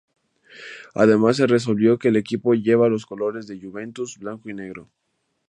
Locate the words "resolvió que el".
1.45-2.15